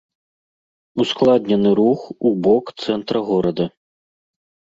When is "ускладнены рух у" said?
1.03-2.33